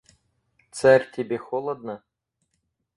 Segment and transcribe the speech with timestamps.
[0.71, 2.01] Царь тебе холодно?